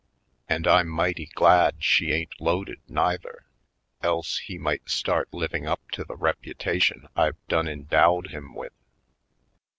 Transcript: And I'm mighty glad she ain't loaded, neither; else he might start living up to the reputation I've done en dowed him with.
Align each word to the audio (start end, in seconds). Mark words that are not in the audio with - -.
And 0.49 0.65
I'm 0.67 0.87
mighty 0.87 1.27
glad 1.27 1.83
she 1.83 2.11
ain't 2.11 2.41
loaded, 2.41 2.79
neither; 2.87 3.45
else 4.01 4.39
he 4.39 4.57
might 4.57 4.89
start 4.89 5.31
living 5.31 5.67
up 5.67 5.91
to 5.91 6.03
the 6.03 6.15
reputation 6.15 7.07
I've 7.15 7.37
done 7.47 7.67
en 7.67 7.83
dowed 7.83 8.31
him 8.31 8.55
with. 8.55 8.73